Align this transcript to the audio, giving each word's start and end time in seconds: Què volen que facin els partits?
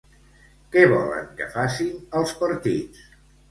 Què 0.75 0.85
volen 0.93 1.27
que 1.43 1.49
facin 1.57 1.93
els 2.23 2.35
partits? 2.43 3.07